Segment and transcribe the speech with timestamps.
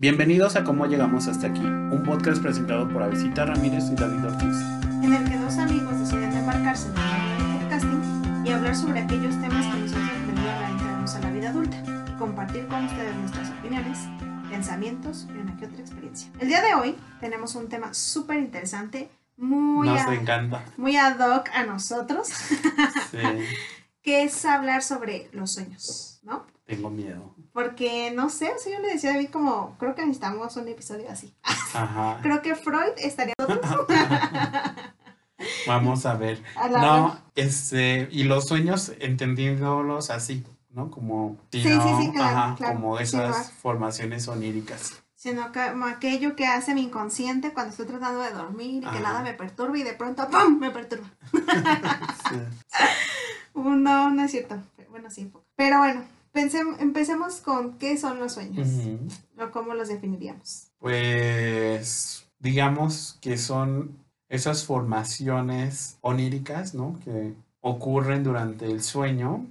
[0.00, 4.56] Bienvenidos a Cómo Llegamos Hasta Aquí, un podcast presentado por Avisita Ramírez y David Ortiz.
[5.02, 9.34] en el que dos amigos deciden embarcarse en el del podcasting y hablar sobre aquellos
[9.40, 11.76] temas que nos han sorprendido al adentrarnos a la vida adulta
[12.08, 13.98] y compartir con ustedes nuestras opiniones,
[14.48, 16.30] pensamientos y una que otra experiencia.
[16.38, 20.62] El día de hoy tenemos un tema súper interesante, muy, Nos a- encanta.
[20.76, 23.18] muy ad hoc a nosotros, Sí,
[24.08, 26.46] que es hablar sobre los sueños, ¿no?
[26.64, 27.34] tengo miedo.
[27.52, 30.66] Porque, no sé, o sea, yo le decía a David como, creo que necesitamos un
[30.68, 31.34] episodio así.
[31.74, 32.18] Ajá.
[32.22, 33.34] Creo que Freud estaría
[35.66, 36.42] Vamos a ver.
[36.56, 40.90] a No, este, y los sueños entendiéndolos así, ¿no?
[40.90, 42.74] Como, Sí, sí, sí, claro, ajá, claro.
[42.74, 44.92] como esas formaciones oníricas.
[45.14, 49.00] sino que- como aquello que hace mi inconsciente cuando estoy tratando de dormir y que
[49.00, 50.58] nada me perturba y de pronto ¡pum!
[50.58, 51.08] me perturba.
[52.30, 52.36] Sí.
[53.58, 54.56] Uh, No, no es cierto.
[54.90, 55.44] Bueno, sí, un poco.
[55.56, 56.02] Pero bueno,
[56.78, 58.68] empecemos con qué son los sueños
[59.38, 60.68] o cómo los definiríamos.
[60.78, 63.98] Pues digamos que son
[64.28, 66.98] esas formaciones oníricas, ¿no?
[67.04, 69.46] Que ocurren durante el sueño.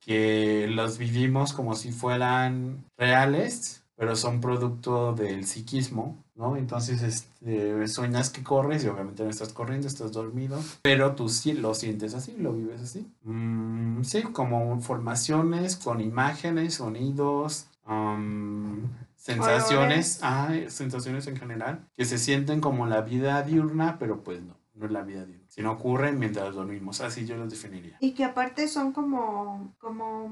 [0.00, 6.56] Que los vivimos como si fueran reales, pero son producto del psiquismo, ¿no?
[6.56, 11.52] Entonces, este, sueñas que corres y obviamente no estás corriendo, estás dormido, pero tú sí
[11.52, 13.10] lo sientes así, lo vives así.
[13.22, 22.18] Mm, sí, como formaciones con imágenes, sonidos, am, sensaciones, ah, sensaciones en general, que se
[22.18, 26.18] sienten como la vida diurna, pero pues no, no es la vida diurna, sino ocurren
[26.18, 27.96] mientras dormimos, así yo los definiría.
[28.00, 30.28] Y que aparte son como, como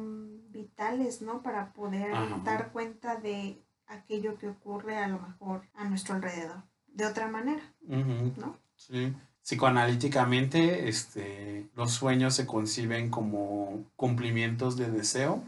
[0.50, 1.42] vitales, ¿no?
[1.42, 2.40] Para poder Ajá.
[2.42, 6.64] dar cuenta de aquello que ocurre a lo mejor a nuestro alrededor.
[6.88, 8.56] De otra manera, ¿no?
[8.74, 9.14] Sí.
[9.44, 15.44] Psicoanalíticamente, este, los sueños se conciben como cumplimientos de deseo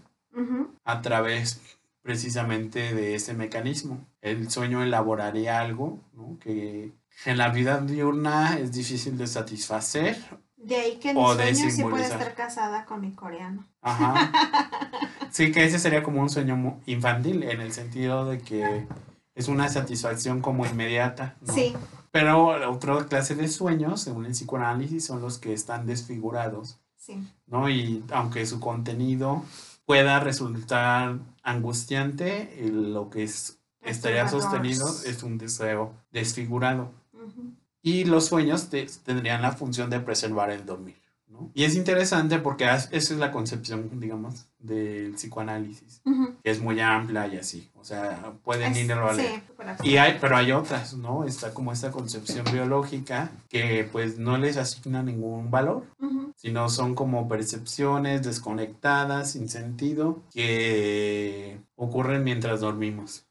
[0.85, 1.61] a través
[2.01, 4.07] precisamente de ese mecanismo.
[4.21, 6.39] El sueño elaboraría algo ¿no?
[6.39, 6.93] que
[7.25, 10.17] en la vida diurna es difícil de satisfacer.
[10.57, 12.21] De ahí que en mi O de sueño sí puedo simbolizar.
[12.21, 13.65] estar casada con mi coreano.
[13.83, 14.31] Ajá.
[15.31, 18.87] Sí, que ese sería como un sueño infantil en el sentido de que
[19.35, 21.35] es una satisfacción como inmediata.
[21.41, 21.53] ¿no?
[21.53, 21.75] Sí,
[22.13, 27.21] Pero otra clase de sueños, según el psicoanálisis, son los que están desfigurados, sí.
[27.49, 27.69] ¿no?
[27.69, 29.43] Y aunque su contenido
[29.87, 36.93] pueda resultar angustiante, eh, lo que es, estaría sostenido es un deseo desfigurado.
[37.27, 37.53] Ujú.
[37.83, 40.97] Y los sueños te- tendrían la función de preservar el dormir,
[41.29, 41.51] ¿no?
[41.55, 46.35] Y es interesante porque esa es la concepción, digamos, del psicoanálisis, Ujú.
[46.43, 49.43] que es muy amplia y así, o sea, pueden Es- irlo a leer.
[49.83, 51.25] sí, Y hay, pero hay otras, ¿no?
[51.25, 56.33] Está como esta concepción biológica que pues no les asigna ningún valor, Ujú.
[56.37, 63.27] sino son como percepciones desconectadas, sin sentido, que ocurren mientras dormimos.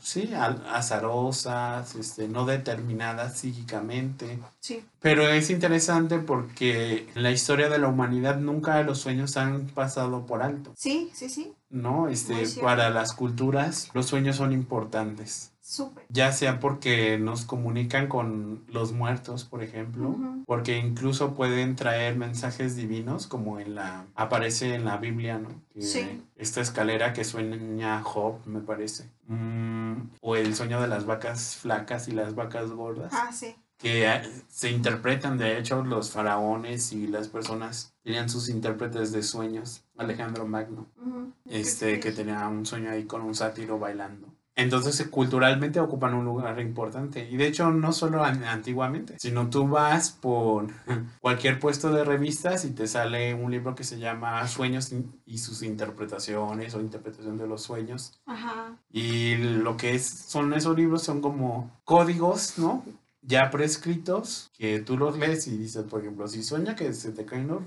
[0.00, 4.38] Sí, azarosas, este, no determinadas psíquicamente.
[4.60, 9.66] Sí, Pero es interesante porque en la historia de la humanidad nunca los sueños han
[9.66, 11.52] pasado por alto, sí, sí, sí.
[11.68, 12.08] ¿no?
[12.08, 15.52] Este, para las culturas los sueños son importantes.
[15.70, 16.04] Súper.
[16.08, 22.74] Ya sea porque nos comunican con los muertos, por ejemplo, porque incluso pueden traer mensajes
[22.74, 25.48] divinos, como en la aparece en la Biblia, ¿no?
[25.72, 26.24] Que Sí.
[26.34, 29.08] Esta escalera que sueña Job, me parece.
[29.28, 33.54] Mm, o el sueño de las vacas flacas y las vacas gordas, Ah, sí.
[33.78, 39.22] que eh, se interpretan, de hecho, los faraones y las personas tenían sus intérpretes de
[39.22, 39.84] sueños.
[39.96, 40.88] Alejandro Magno
[41.44, 44.26] este, que tenía un sueño ahí con un sátiro bailando.
[44.60, 47.28] Entonces, eh, culturalmente ocupan un lugar importante.
[47.30, 50.68] Y de hecho, no solo an- antiguamente, sino tú vas por
[51.20, 54.92] cualquier puesto de revistas y te sale un libro que se llama Sueños
[55.26, 58.20] y sus interpretaciones o interpretación de los sueños.
[58.26, 58.76] Ajá.
[58.90, 62.84] Y lo que es, son esos libros son como códigos, ¿no?
[63.22, 67.24] Ya prescritos, que tú los lees y dices, por ejemplo, si sueña que se te
[67.26, 67.62] caen los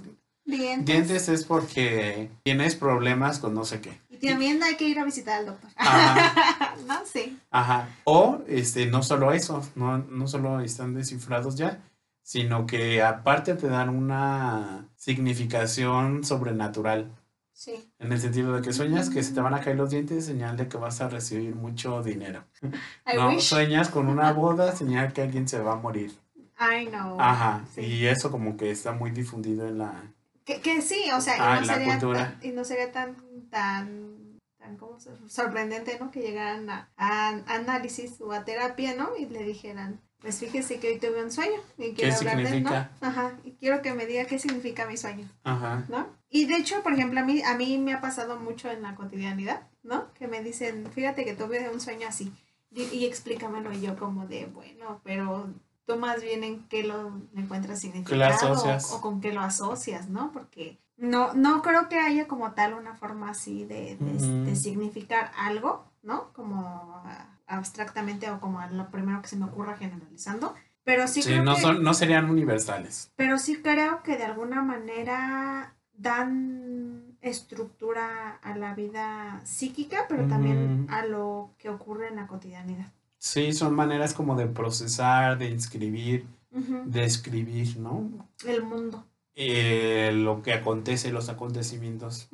[0.45, 0.85] Dientes.
[0.85, 3.99] dientes es porque tienes problemas con no sé qué.
[4.09, 5.69] Y también hay que ir a visitar al doctor.
[5.75, 7.37] Ajá, no, sí.
[7.51, 7.87] ajá.
[8.03, 11.81] O este, no solo eso, no, no solo están descifrados ya,
[12.23, 17.11] sino que aparte te dan una significación sobrenatural.
[17.53, 17.91] Sí.
[17.99, 20.57] En el sentido de que sueñas que se te van a caer los dientes, señal
[20.57, 22.43] de que vas a recibir mucho dinero.
[22.61, 23.41] I No, wish.
[23.41, 26.11] sueñas con una boda, señal que alguien se va a morir.
[26.59, 27.19] I know.
[27.19, 27.63] Ajá.
[27.73, 27.81] Sí.
[27.81, 30.03] Y eso como que está muy difundido en la...
[30.45, 33.15] Que, que sí, o sea, Ah, y, no la sería tan, y no sería tan,
[33.49, 36.11] tan, tan como sor- sorprendente, ¿no?
[36.11, 39.15] Que llegaran a, a análisis o a terapia, ¿no?
[39.17, 42.63] Y le dijeran, pues fíjese que hoy tuve un sueño y quiero hablar de él,
[42.63, 42.71] ¿no?
[43.01, 45.85] Ajá, y quiero que me diga qué significa mi sueño, Ajá.
[45.89, 46.07] ¿no?
[46.29, 48.95] Y de hecho, por ejemplo, a mí, a mí me ha pasado mucho en la
[48.95, 50.13] cotidianidad, ¿no?
[50.13, 52.31] Que me dicen, fíjate que tuve un sueño así
[52.71, 55.53] y, y explícamelo y yo como de, bueno, pero
[55.85, 60.31] tú más bien en qué lo encuentras significado o, o con qué lo asocias, ¿no?
[60.31, 65.85] Porque no, no creo que haya como tal una forma así de, de, significar algo,
[66.01, 66.31] ¿no?
[66.33, 67.03] Como
[67.47, 70.53] abstractamente o como lo primero que se me ocurra generalizando.
[70.83, 73.11] Pero sí, Sí, creo no, que, son, no serían universales.
[73.15, 80.87] pero sí creo que de alguna manera dan estructura a la vida psíquica, pero también
[80.89, 82.91] a lo que ocurre en la cotidianidad.
[83.23, 86.81] Sí, son maneras como de procesar, de inscribir, Ujú.
[86.83, 88.11] de escribir, ¿no?
[88.45, 89.05] El mundo.
[89.33, 92.27] Eh, lo que acontece, los acontecimientos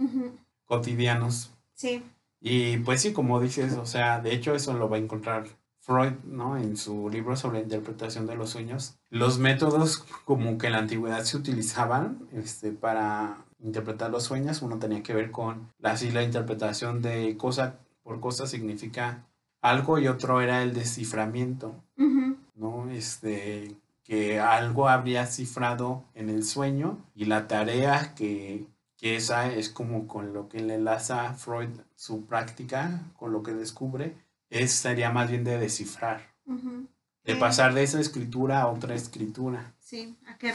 [0.66, 1.52] cotidianos.
[1.76, 2.04] Sí.
[2.42, 5.46] Y pues sí, como dices, o sea, de hecho eso lo va a encontrar
[5.80, 6.58] Freud, ¿no?
[6.58, 8.96] En su libro sobre la interpretación de los sueños.
[9.12, 14.80] Los métodos como que en la antigüedad se utilizaban este, para interpretar los sueños, uno
[14.80, 19.28] tenía que ver con la, así, la interpretación de cosa por cosa significa
[19.62, 21.76] algo y otro era el desciframiento.
[22.56, 22.90] ¿no?
[22.92, 28.66] Este, que algo habría cifrado en el sueño y la tarea que,
[28.98, 33.54] que esa es como con lo que le enlaza Freud su práctica, con lo que
[33.54, 34.16] descubre,
[34.50, 37.40] es, sería más bien de descifrar, de Sí.
[37.40, 39.74] pasar de esa escritura a otra escritura.
[39.80, 40.18] Sí.
[40.28, 40.54] ¿A qué?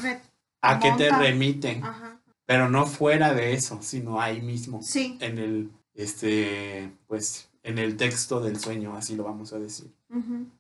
[0.61, 1.85] ¿A qué te remiten?
[1.85, 2.21] Ajá.
[2.47, 5.17] Pero no fuera de eso, sino ahí mismo, Sí.
[5.21, 9.93] en el, este, pues, en el texto del sueño, así lo vamos a decir.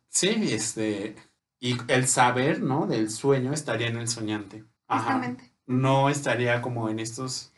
[0.08, 1.14] Sí, este,
[1.60, 2.86] y el saber, ¿no?
[2.86, 4.64] Del sueño estaría en el soñante.
[4.88, 5.04] Ajá.
[5.04, 5.52] Justamente.
[5.66, 7.52] No estaría como en estos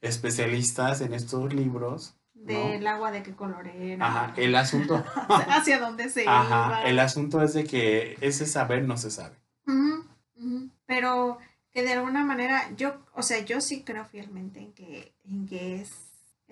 [0.00, 2.14] especialistas, en estos libros.
[2.34, 4.06] Del agua de qué color era.
[4.06, 5.02] Ajá, el asunto,
[5.48, 6.40] Hacia dónde se iba.
[6.40, 9.36] ajá, el asunto es de que ese saber no se sabe.
[9.66, 10.68] Ujú.
[10.86, 11.38] Pero
[11.70, 15.76] que de alguna manera yo, o sea, yo sí creo fielmente en que, en que
[15.80, 15.92] es,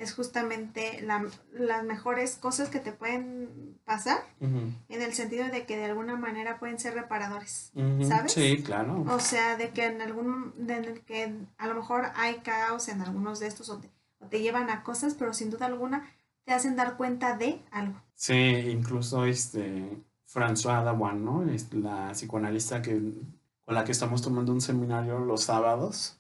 [0.01, 5.77] es justamente la- las mejores cosas que te pueden pasar en el sentido de que
[5.77, 7.71] de alguna manera pueden ser reparadores.
[8.09, 8.33] ¿Sabes?
[8.33, 9.05] Sí, claro.
[9.09, 13.41] O sea, de que en algún, de que a lo mejor hay caos en algunos
[13.41, 16.11] de estos o te, o te llevan a cosas, pero sin duda alguna
[16.45, 18.01] te hacen dar cuenta de algo.
[18.15, 21.43] Sí, incluso este François Dawan, ¿no?
[21.51, 23.01] Es la psicoanalista que,
[23.71, 26.19] con la que estamos tomando un seminario los sábados.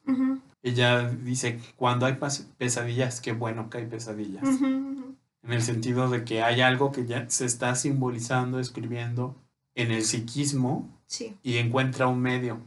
[0.63, 2.17] Ella dice, cuando hay
[2.59, 4.45] pesadillas, qué bueno que hay pesadillas.
[4.45, 9.35] En el sentido de que hay algo que ya se está simbolizando, escribiendo
[9.75, 11.37] en el psiquismo Sí.
[11.43, 12.61] y encuentra un medio.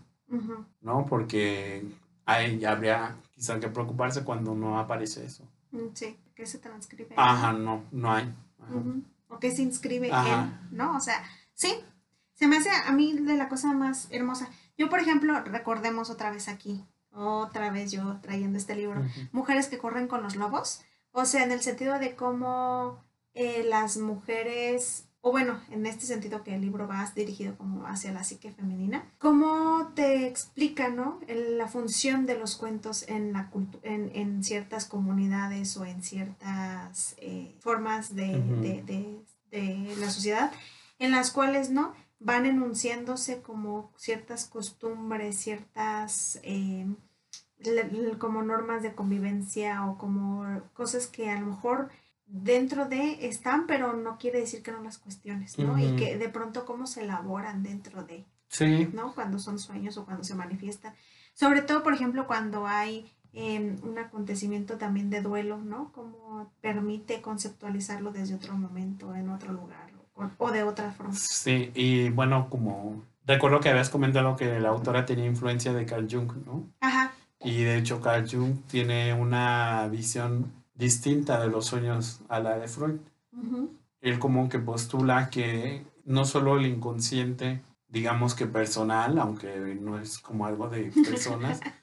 [0.81, 1.05] ¿no?
[1.05, 1.85] Porque
[2.25, 5.45] hay, habría quizá que preocuparse cuando no aparece eso.
[5.71, 7.13] Mm, Sí, que se transcribe.
[7.15, 8.25] Ajá, no, no hay.
[8.59, 8.73] Ajá.
[9.29, 10.59] O que se inscribe Ajá.
[10.71, 10.97] en, ¿no?
[10.97, 11.73] O sea, sí,
[12.33, 14.49] se me hace a mí de la cosa más hermosa.
[14.77, 19.01] Yo, por ejemplo, recordemos otra vez aquí, otra vez yo trayendo este libro.
[19.31, 20.81] Mujeres que corren con los lobos.
[21.11, 23.03] O sea, en el sentido de cómo
[23.35, 28.11] eh, las mujeres, o bueno, en este sentido que el libro va dirigido como hacia
[28.11, 31.19] la psique femenina, cómo te explica, ¿no?
[31.27, 33.51] El- la función de los cuentos en, la
[33.83, 40.51] en, en ciertas comunidades o en ciertas eh, formas de, de- de- de la sociedad,
[40.99, 41.93] en las cuales, ¿no?
[42.23, 46.39] Van enunciándose como ciertas costumbres, ciertas...
[46.43, 46.87] eh,
[48.17, 51.89] como normas de convivencia o como cosas que a lo mejor
[52.25, 55.77] dentro de están, pero no quiere decir que no las cuestiones, ¿no?
[55.77, 59.13] Y que de pronto cómo se elaboran dentro de, Sí, ¿no?
[59.15, 60.93] Cuando son sueños o cuando se manifiestan.
[61.33, 65.91] Sobre todo, por ejemplo, cuando hay eh, un acontecimiento también de duelo, ¿no?
[65.91, 69.92] Como permite conceptualizarlo desde otro momento, en otro lugar
[70.37, 71.13] o, de otra forma.
[71.13, 76.07] sí, y bueno, como recuerdo que habías comentado que la autora tenía influencia de Carl
[76.09, 76.67] Jung, ¿no?
[76.81, 82.57] Ajá, Y de hecho Carl Jung tiene una visión distinta de los sueños a la
[82.57, 82.99] de Freud.
[84.01, 90.19] Él como que postula que no solo el inconsciente, digamos que personal, aunque no es
[90.19, 91.59] como algo de personas,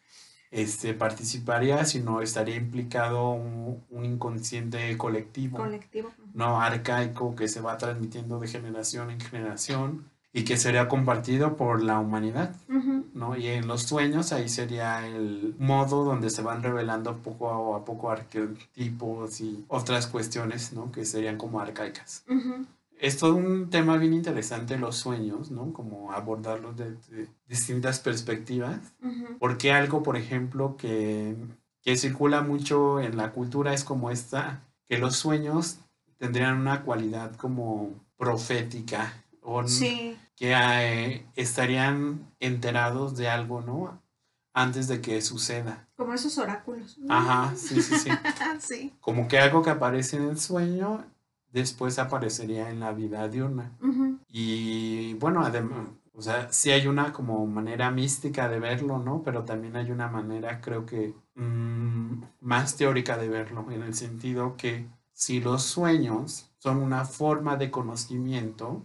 [0.51, 6.11] este, participaría, sino estaría implicado un, un inconsciente colectivo, colectivo.
[6.35, 11.83] no arcaico, que se va transmitiendo de generación en generación y que sería compartido por
[11.83, 12.55] la humanidad.
[12.69, 13.37] Ujú, ¿no?
[13.37, 18.11] Y en los sueños ahí sería el modo donde se van revelando poco a poco
[18.11, 20.91] arquetipos y otras cuestiones, ¿no?
[20.93, 22.25] Que serían como arcaicas.
[22.29, 22.67] ujú,
[23.01, 25.73] Es todo un tema bien interesante los sueños, ¿no?
[25.73, 28.79] Como abordarlos desde distintas perspectivas.
[29.03, 29.39] ujú.
[29.39, 31.35] Porque algo, por ejemplo, que,
[31.83, 35.79] que circula mucho en la cultura es como esta que los sueños
[36.19, 40.17] tendrían una cualidad como profética o Sí.
[40.37, 43.99] que eh, estarían enterados de algo, ¿no?
[44.53, 45.89] Antes de que suceda.
[45.97, 46.99] Como esos oráculos.
[47.09, 48.11] Ajá, sí, sí, sí.
[48.61, 48.93] sí.
[49.01, 51.05] Como que algo que aparece en el sueño
[51.53, 53.73] después aparecería en la vida diurna.
[54.29, 59.23] Y bueno, además, o sea, sí hay una como manera mística de verlo, ¿no?
[59.23, 64.57] Pero también hay una manera, creo que, mm, más teórica de verlo, en el sentido
[64.57, 68.83] que si los sueños son una forma de conocimiento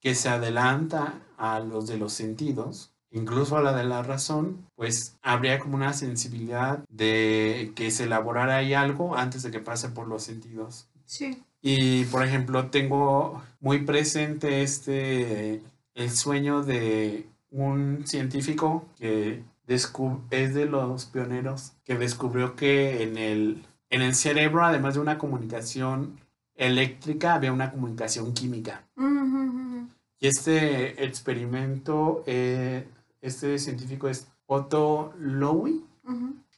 [0.00, 5.16] que se adelanta a los de los sentidos, incluso a la de la razón, pues
[5.22, 10.08] habría como una sensibilidad de que se elaborara ahí algo antes de que pase por
[10.08, 10.88] los sentidos.
[11.06, 11.42] Sí.
[11.66, 15.62] Y por ejemplo, tengo muy presente este,
[15.94, 23.64] el sueño de un científico que es de los pioneros que descubrió que en el,
[23.88, 26.20] en el cerebro, además de una comunicación
[26.54, 28.84] eléctrica, había una comunicación química.
[28.98, 29.88] Ujú,
[30.20, 32.86] Y este experimento, eh,
[33.22, 35.82] este científico es Otto Lowy,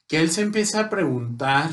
[0.08, 1.70] que él se empieza a preguntar,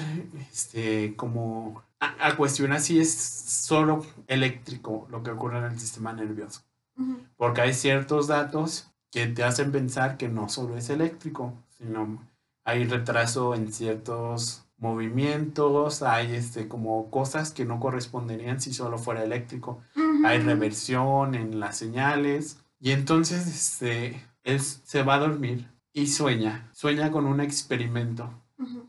[0.52, 6.14] este, como a, a cuestionar si es solo eléctrico lo que ocurre en el sistema
[6.14, 6.62] nervioso.
[7.38, 12.20] Porque hay ciertos datos que te hacen pensar que no solo es eléctrico, sino
[12.64, 19.24] hay retraso en ciertos movimientos, hay este, como cosas que no corresponderían si solo fuera
[19.24, 19.82] eléctrico
[20.26, 22.60] hay reversión en las señales.
[22.80, 28.30] Y entonces este, él se va a dormir y sueña, sueña con un experimento.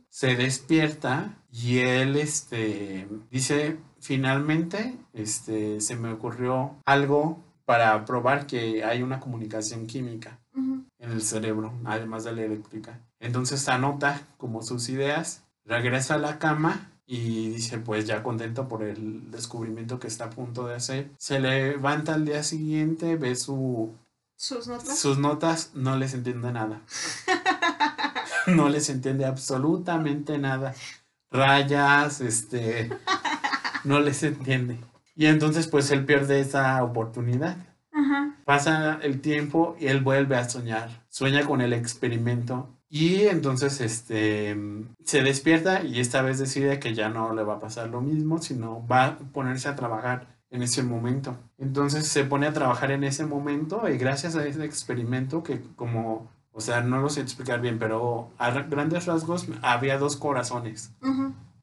[0.09, 8.83] Se despierta y él este, dice, finalmente este, se me ocurrió algo para probar que
[8.85, 10.83] hay una comunicación química Ujú.
[10.99, 12.99] en el cerebro, además de la eléctrica.
[13.21, 18.83] Entonces anota como sus ideas, regresa a la cama y dice, pues ya contento por
[18.83, 21.11] el descubrimiento que está a punto de hacer.
[21.19, 23.93] Se levanta al día siguiente, ve su,
[24.37, 24.99] Sus notas.
[24.99, 26.81] sus notas, no les entiende nada.
[28.47, 30.75] No les entiende absolutamente nada.
[31.35, 32.91] Rayas, este,
[33.85, 34.79] no les entiende.
[35.17, 37.57] Y entonces pues él pierde esa oportunidad.
[37.93, 38.37] Ajá.
[38.45, 41.05] Pasa el tiempo y él vuelve a soñar.
[41.09, 42.69] Sueña con el experimento.
[42.89, 44.57] Y entonces este
[45.05, 48.39] se despierta y esta vez decide que ya no le va a pasar lo mismo,
[48.41, 51.37] sino va a ponerse a trabajar en ese momento.
[51.59, 56.31] Entonces se pone a trabajar en ese momento y gracias a ese experimento que como,
[56.55, 60.93] o sea, no lo sé explicar bien, pero a ra- grandes rasgos había dos corazones.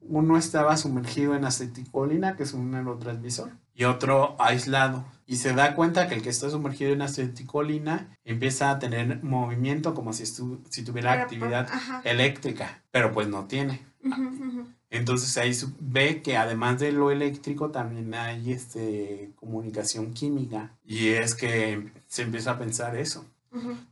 [0.01, 5.05] Uno estaba sumergido en aceticolina, que es un neurotransmisor, y otro aislado.
[5.25, 9.93] Y se da cuenta que el que está sumergido en aceticolina empieza a tener movimiento
[9.93, 12.01] como si, si tuviera Pero, actividad Ajá.
[12.03, 13.85] eléctrica, pero pues no tiene.
[14.03, 14.65] Ujú.
[14.89, 20.71] Entonces ahí ve que además de lo eléctrico también hay este, comunicación química.
[20.83, 23.25] Y es que se empieza a pensar eso.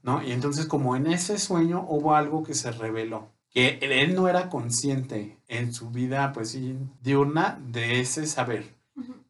[0.04, 0.24] ¿No?
[0.24, 4.50] Y entonces como en ese sueño hubo algo que se reveló, que él no era
[4.50, 8.76] consciente en su vida, pues sí, diurna de ese saber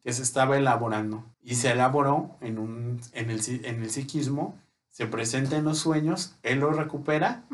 [0.02, 4.58] que se estaba elaborando y se elaboró en, un, en, el, en el psiquismo,
[4.90, 7.44] se presenta en los sueños, él lo recupera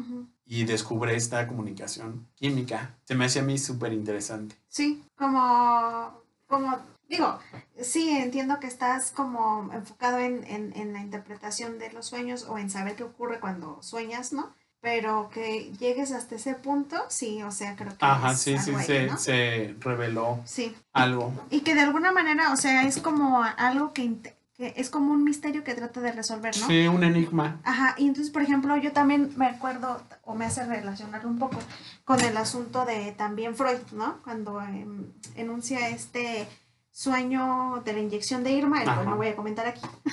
[0.45, 2.97] y descubre esta comunicación química.
[3.05, 4.57] Se me hace a mí súper interesante.
[4.69, 7.39] Sí, como, como, digo,
[7.81, 12.59] sí, entiendo que estás como enfocado en, en, en la interpretación de los sueños o
[12.59, 14.55] en saber qué ocurre cuando sueñas, ¿no?
[14.81, 18.73] Pero que llegues hasta ese punto, sí, o sea, creo que Ajá, es sí, sí,
[18.75, 19.19] ahí, se, ¿no?
[19.19, 21.33] se reveló Sí, algo.
[21.51, 24.15] y que de alguna manera, o sea, es como algo que,
[24.55, 26.67] que es como un misterio que trata de resolver, ¿no?
[26.69, 27.61] Sí, un enigma.
[27.65, 31.59] Ajá, y entonces, por ejemplo, yo también me acuerdo, o me hace relacionar un poco
[32.05, 34.23] con el asunto de también Freud, ¿no?
[34.23, 36.47] Cuando em, enuncia este
[36.97, 39.83] sueño de la inyección de Irma, el cual no voy a comentar aquí.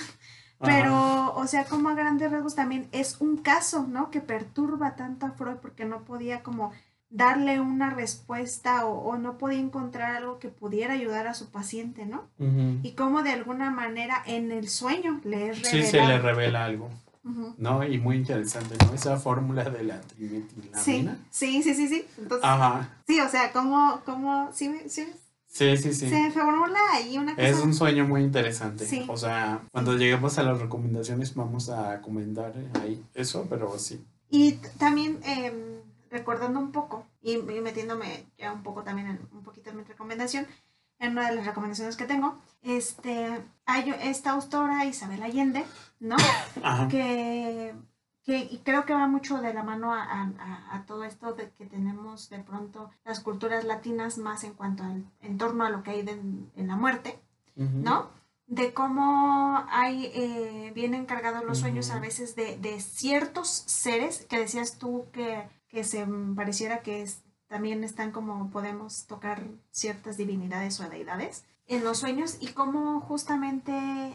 [0.60, 0.72] Ajá.
[0.72, 4.12] Pero, o sea, como a grandes rasgos también es un caso, ¿no?
[4.12, 6.72] Que perturba tanto a Freud porque no podía como
[7.10, 12.06] darle una respuesta o, o no podía encontrar algo que pudiera ayudar a su paciente,
[12.06, 12.26] ¿no?
[12.82, 16.22] Y como de alguna manera en el sueño le es Sí, se le revelado.
[16.24, 16.90] revela algo.
[17.58, 17.86] ¿no?
[17.86, 18.94] Y muy interesante, ¿no?
[18.94, 21.18] Esa fórmula de la trimetilamina.
[21.30, 22.06] sí, sí, sí, sí.
[22.18, 22.90] Entonces, Ajá.
[23.08, 25.08] sí, o sea, como, como, sí, sí,
[25.54, 26.10] Sí, sí, sí.
[26.10, 27.48] se formula ahí una cosa.
[27.48, 28.88] Es un sueño muy interesante.
[28.88, 29.06] Sí.
[29.08, 34.04] O sea, cuando lleguemos a las recomendaciones vamos a comentar ahí eso, pero sí.
[34.32, 35.54] Y también em,
[36.10, 39.84] recordando un poco y, y metiéndome ya un poco también en un poquito en mi
[39.84, 40.48] recomendación,
[40.98, 45.66] en una de las recomendaciones que tengo, este, hay esta autora Isabel Allende,
[46.00, 46.16] ¿no?
[46.64, 46.88] Ajá.
[46.88, 47.76] que
[48.24, 51.52] que y creo que va mucho de la mano a, a- a todo esto de
[51.52, 55.84] que tenemos de pronto las culturas latinas más en cuanto al en torno a lo
[55.84, 57.20] que hay de- en la muerte,
[57.56, 57.70] Ujú.
[57.84, 58.10] ¿no?
[58.48, 64.40] De cómo hay, eh, vienen cargados los sueños a veces de, de ciertos seres que
[64.40, 70.80] decías tú que, que se pareciera que es- también están como podemos tocar ciertas divinidades
[70.80, 73.72] o deidades en los sueños y cómo justamente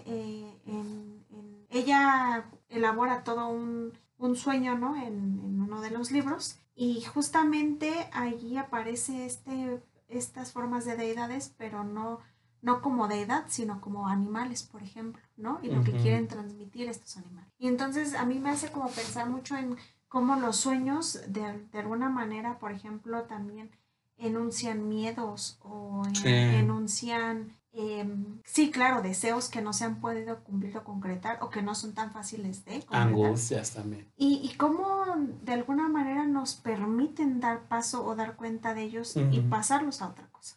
[0.07, 4.97] eh, en- en- ella elabora todo un, un sueño, ¿no?
[4.97, 11.55] En, en uno de los libros y justamente allí aparece este, estas formas de deidades,
[11.59, 12.21] pero no
[12.61, 15.61] no como deidad, sino como animales, por ejemplo, ¿no?
[15.63, 17.49] Y lo que quieren transmitir estos animales.
[17.57, 19.77] Y entonces a mí me hace como pensar mucho en
[20.09, 23.71] cómo los sueños, de, de alguna manera, por ejemplo, también
[24.17, 26.29] enuncian miedos o Sí.
[26.29, 31.63] enuncian, em, sí, claro, deseos que no se han podido cumplir o concretar o que
[31.63, 33.03] no son tan fáciles de concretar.
[33.09, 34.07] Angustias también.
[34.17, 35.05] Y, y cómo
[35.43, 40.09] de alguna manera nos permiten dar paso o dar cuenta de ellos y pasarlos a
[40.09, 40.57] otra cosa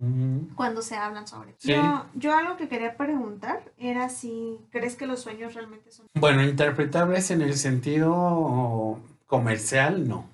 [0.00, 0.48] Ujú.
[0.54, 1.72] cuando se hablan sobre Sí.
[1.72, 6.44] yo, yo algo que quería preguntar era si crees que los sueños realmente son Bueno,
[6.44, 10.26] interpretables en el sentido comercial, no.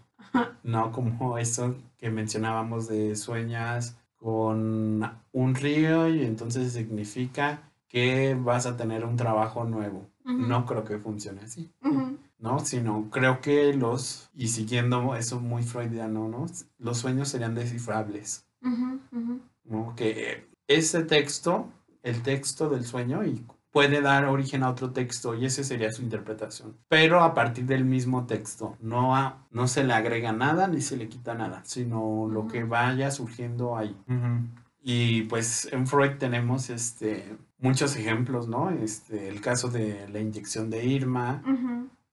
[0.63, 5.03] No como eso que mencionábamos de sueñas con
[5.33, 10.09] un río y entonces significa que vas a tener un trabajo nuevo.
[10.25, 11.71] No creo que funcione así.
[12.39, 12.61] ¿no?
[12.61, 16.47] Sino creo que los, y siguiendo eso muy freudiano, ¿no?
[16.79, 18.47] Los sueños serían descifrables.
[19.95, 21.69] Que ese texto,
[22.03, 26.01] el texto del sueño, y puede dar origen a otro texto y esa sería su
[26.03, 26.77] interpretación.
[26.89, 30.97] Pero a partir del mismo texto, no, a- no se le agrega nada ni se
[30.97, 33.97] le quita nada, sino lo que vaya surgiendo ahí.
[34.81, 38.71] Y pues en Freud tenemos este, muchos ejemplos, ¿no?
[38.71, 41.43] Este, el caso de la inyección de Irma,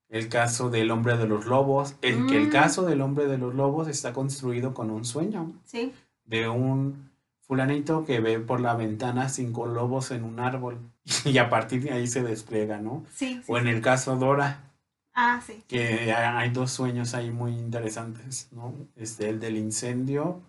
[0.10, 2.52] el caso del hombre de los lobos, el que el Mm.
[2.52, 5.94] caso del hombre de los lobos está construido con un sueño Sí.
[6.26, 10.80] de un fulanito que ve por la ventana cinco lobos en un árbol
[11.26, 13.06] y a partir de ahí se despliega, ¿no?
[13.14, 13.70] Sí, sí, O en sí.
[13.70, 14.68] el caso Dora,
[15.14, 15.62] Ah, sí.
[15.68, 18.74] que hay dos sueños ahí muy interesantes, ¿no?
[18.96, 20.42] Este, el del incendio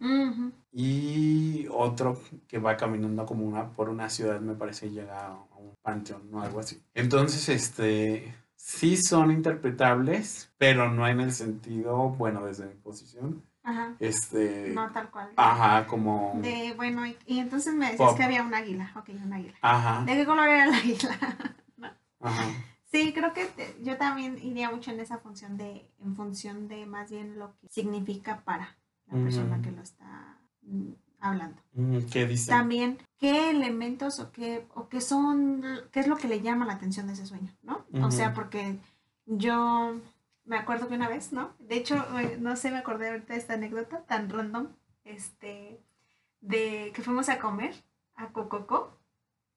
[0.72, 5.32] y otro que va caminando como una por una ciudad, me parece, y llega a
[5.58, 6.42] un panteón, ¿no?
[6.42, 6.80] Algo así.
[6.94, 13.94] Entonces, este, sí son interpretables, pero no en el sentido, bueno, desde mi posición, Ajá.
[14.00, 15.30] este, No tal cual.
[15.36, 18.16] ajá, como, De, bueno, y, y entonces me decías Pop.
[18.16, 18.92] que había un águila.
[18.96, 19.54] Ok, un águila.
[19.62, 21.18] ajá, ¿De qué color era el águila?
[22.20, 22.44] ajá,
[22.90, 26.84] Sí, creo que te- yo también iría mucho en esa función de, en función de
[26.84, 28.76] más bien lo que significa para
[29.10, 31.56] la persona que lo está mm, hablando.
[32.12, 32.50] ¿qué dice?
[32.50, 36.74] También, ¿qué elementos o qué, o qué son, qué es lo que le llama la
[36.74, 37.86] atención de ese sueño, ¿no?
[38.04, 38.76] O sea, porque
[39.24, 39.94] yo
[40.44, 41.54] me acuerdo que una vez, ¿no?
[41.60, 42.04] De hecho,
[42.40, 44.68] no sé, me acordé ahorita de esta anécdota tan random,
[45.04, 45.80] este,
[46.40, 47.74] de que fuimos a comer
[48.16, 48.98] a Cococo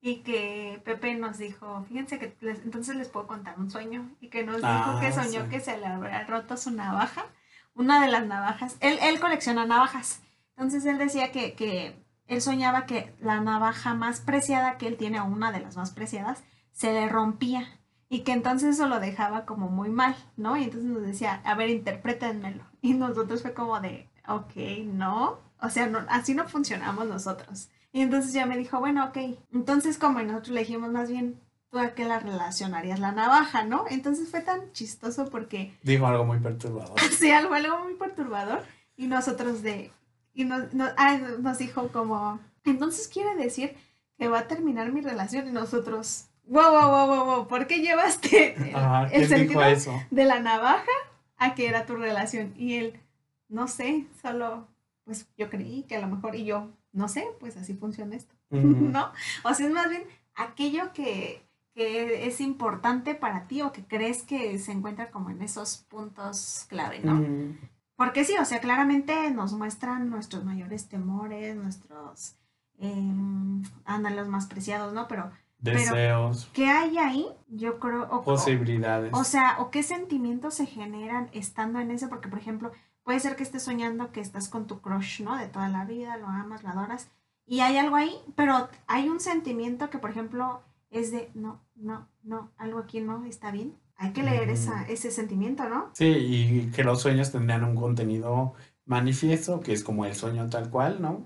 [0.02, 4.30] y que Pepe nos dijo, fíjense que les- entonces les puedo contar un sueño y
[4.30, 5.50] que nos dijo Ah, que soñó sí.
[5.50, 7.26] que se le había roto su navaja,
[7.74, 10.22] una de las navajas, él, él colecciona navajas,
[10.56, 11.96] entonces él decía que, que
[12.28, 15.92] él soñaba que la navaja más preciada que él tiene, o una de las más
[15.92, 17.68] preciadas, se le rompía
[18.10, 20.58] y que entonces eso lo dejaba como muy mal, ¿no?
[20.58, 22.64] Y entonces nos decía, a ver, interprétenmelo.
[22.82, 27.70] Y nosotros fue como de, ok, no, o sea, no, así no funcionamos nosotros.
[27.92, 29.18] Y entonces ya me dijo, bueno, ok,
[29.54, 31.42] entonces como nosotros le dijimos más bien,
[31.72, 33.86] tú a qué la relacionarías la navaja, ¿no?
[33.90, 37.00] Entonces fue tan chistoso porque Dijo algo muy perturbador.
[37.12, 38.64] sí, algo, algo muy perturbador.
[38.98, 39.92] Y nosotros de,
[40.34, 43.76] y nos, nos, ah, nos dijo como, entonces quiere decir
[44.18, 47.80] que va a terminar mi relación y nosotros, wow, wow, wow, wow, wow, ¿por qué
[47.80, 50.04] llevaste el, Ajá, el ¿quién dijo sentido eso?
[50.12, 50.92] de la navaja
[51.38, 52.54] a que era tu relación?
[52.58, 53.00] Y él,
[53.50, 54.68] no sé, solo,
[55.04, 58.34] pues yo creí que a lo mejor, y yo, no sé, pues así funciona esto.
[58.50, 59.12] ¿no?
[59.44, 60.04] O sea, es más bien
[60.36, 61.42] aquello que,
[61.74, 66.66] que es importante para ti o que crees que se encuentra como en esos puntos
[66.70, 67.56] clave, ¿no?
[67.96, 72.36] Porque sí, o sea, claramente nos muestran nuestros mayores temores, nuestros
[72.80, 73.14] eh,
[73.86, 75.08] anhelos más preciados, ¿no?
[75.08, 77.28] Pero, Deseos, ¿qué hay ahí?
[77.48, 79.12] Yo creo, o, o- posibilidades.
[79.14, 82.72] o sea, o qué sentimientos se generan estando en ese, porque por ejemplo,
[83.04, 85.38] puede ser que estés soñando que estás con tu crush, ¿no?
[85.38, 87.10] De toda la vida, lo amas, lo adoras,
[87.48, 92.08] y hay algo ahí, pero hay un sentimiento que, por ejemplo, es de, no, no,
[92.24, 93.76] no, algo aquí no está bien.
[93.98, 95.90] Hay que leer esa, ese sentimiento, ¿no?
[95.94, 98.54] Sí, y que los sueños tendrían un contenido
[98.86, 101.24] manifiesto, que es como el sueño tal cual, ¿no?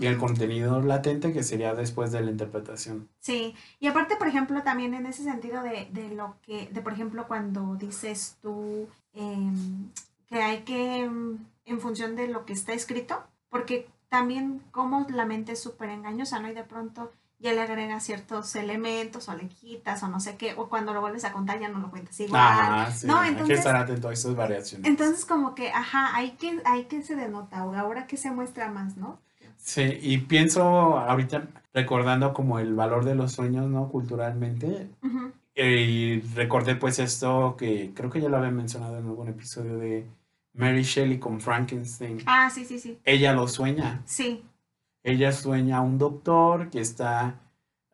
[0.00, 3.08] Y el contenido latente que sería después de la interpretación.
[3.20, 6.92] Sí, y aparte, por ejemplo, también en ese sentido de, de lo que, de por
[6.92, 9.90] ejemplo, cuando dices tú em,
[10.26, 15.24] que hay que, em, en función de lo que está escrito, porque también como la
[15.26, 16.48] mente es súper engañosa, ¿no?
[16.48, 20.54] Y de pronto ya le agregas ciertos elementos o le quitas o no sé qué,
[20.56, 22.40] o cuando lo vuelves a contar ya no lo cuentas igual.
[22.40, 24.86] Ajá, sí, no, hay que entonces- estar atento a esas variaciones.
[24.88, 28.96] Entonces como que, ajá, hay que, hay que se denota, ahora que se muestra más,
[28.96, 29.18] ¿no?
[29.64, 30.62] Sí, y pienso
[30.98, 33.88] ahorita recordando como el valor de los sueños, ¿no?
[33.88, 34.88] Culturalmente.
[35.54, 39.78] Eh, Y recordé pues esto que creo que ya lo había mencionado en algún episodio
[39.78, 40.06] de
[40.52, 42.18] Mary Shelley con Frankenstein.
[42.26, 42.98] Ah, sí, sí, sí.
[43.04, 44.02] Ella lo sueña.
[44.04, 44.42] Sí.
[45.02, 47.40] Ella sueña a un doctor que está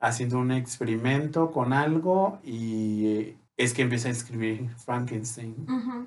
[0.00, 5.54] haciendo un experimento con algo y eh, es que empieza a escribir Frankenstein.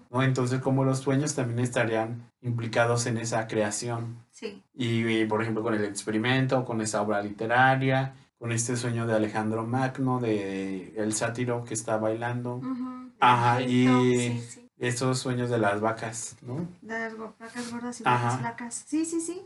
[0.10, 0.24] ¿no?
[0.24, 4.18] Entonces, como los sueños también estarían implicados en esa creación.
[4.32, 4.64] Sí.
[4.74, 9.14] Y, y, por ejemplo, con el experimento, con esa obra literaria, con este sueño de
[9.14, 12.62] Alejandro Magno, de el sátiro que está bailando,
[13.20, 14.70] Ajá, y- Sí, sí.
[14.80, 16.68] esos sueños de las vacas, ¿no?
[16.82, 18.84] De las vacas gordas y vacas flacas.
[18.86, 19.42] Sí, sí, sí.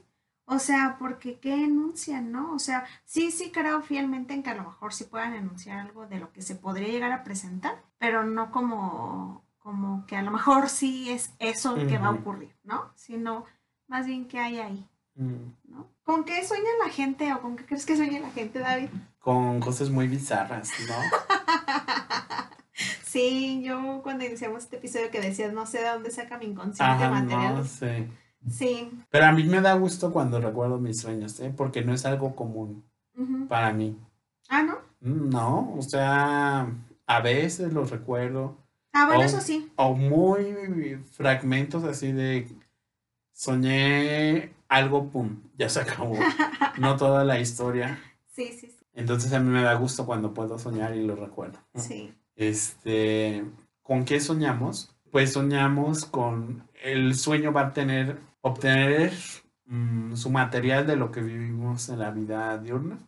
[0.49, 2.53] O sea, porque qué enuncian, ¿no?
[2.53, 6.07] O sea, sí, sí creo fielmente en que a lo mejor sí puedan enunciar algo
[6.07, 10.31] de lo que se podría llegar a presentar, pero no como, como que a lo
[10.31, 12.91] mejor sí es eso que va a ocurrir, ¿no?
[12.95, 13.43] Sino
[13.87, 15.89] más bien qué hay ahí, Mm, ¿no?
[16.03, 18.89] ¿Con qué sueña la gente o con qué crees que sueña la gente, David?
[19.19, 20.95] Con cosas muy bizarras, ¿no?
[23.03, 27.03] Sí, yo cuando iniciamos este episodio que decías, no sé de dónde saca mi inconsciente
[27.03, 27.55] Ajá, material.
[27.55, 28.07] no sé.
[28.49, 28.91] Sí.
[29.09, 31.53] Pero a mí me da gusto cuando recuerdo mis sueños, ¿eh?
[31.55, 32.83] Porque no es algo común
[33.49, 33.97] para mí.
[34.49, 34.75] Ah, ¿no?
[35.01, 36.67] Mm, No, o sea,
[37.05, 38.57] a veces los recuerdo.
[38.93, 39.71] Ah, bueno, eso sí.
[39.75, 42.47] O muy fragmentos así de
[43.33, 46.15] soñé algo, pum, ya se acabó.
[46.79, 47.99] No toda la historia.
[48.31, 48.77] Sí, sí, sí.
[48.93, 51.59] Entonces a mí me da gusto cuando puedo soñar y lo recuerdo.
[51.75, 52.13] Sí.
[52.35, 53.43] Este,
[53.81, 54.95] ¿con qué soñamos?
[55.17, 59.11] Pues soñamos con el sueño va a tener, obtener
[59.65, 62.99] mm, su material de lo que vivimos en la vida diurna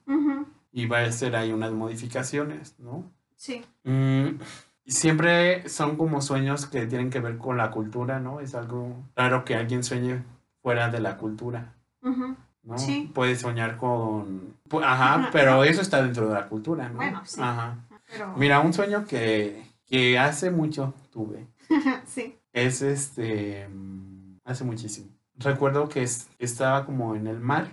[0.72, 3.04] y va a hacer ahí unas modificaciones, ¿no?
[3.36, 3.64] Sí.
[3.84, 4.40] Mm,
[4.88, 8.40] siempre son como sueños que tienen que ver con la cultura, ¿no?
[8.40, 10.24] Es algo raro que alguien sueñe
[10.64, 12.78] fuera de la cultura, Ujú, ¿no?
[12.80, 13.12] Sí.
[13.14, 14.56] Puede soñar con...
[14.84, 16.96] Ajá, pero eso está dentro de la cultura, ¿no?
[16.96, 17.40] Bueno, sí.
[17.40, 17.78] Ajá.
[18.12, 18.34] Pero.
[18.36, 21.46] Mira, un sueño que, que hace mucho tuve.
[22.06, 22.38] sí.
[22.54, 23.68] Es este.
[23.70, 25.08] mm, Hace muchísimo.
[25.38, 27.68] Recuerdo que es- estaba como en el mar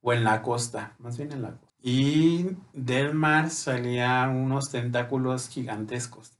[0.00, 1.66] o en la costa, más bien en la costa.
[1.82, 6.32] Y del mar salían unos tentáculos gigantescos.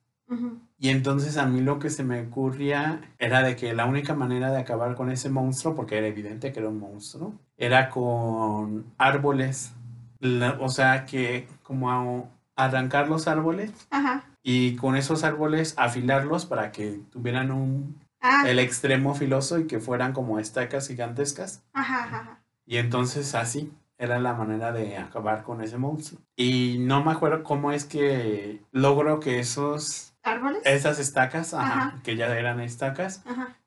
[0.79, 4.51] Y entonces a mí lo que se me ocurría era de que la única manera
[4.51, 9.73] de acabar con ese monstruo, porque era evidente que era un monstruo, era con árboles.
[10.19, 12.25] La- o sea, que como a-
[12.57, 14.25] arrancar los árboles Ajá.
[14.45, 19.81] Y con esos árboles afilarlos para que tuvieran un, Ah, el extremo filoso y que
[19.81, 21.63] fueran como estacas gigantescas.
[21.75, 22.41] ajá, ajá.
[22.65, 26.21] Y entonces así era la manera de acabar con ese monstruo.
[26.35, 30.63] Y no me acuerdo cómo es que logro que esos, ¿Árboles?
[30.65, 32.01] esas estacas, ajá, Ajá.
[32.03, 33.23] que ya eran estacas,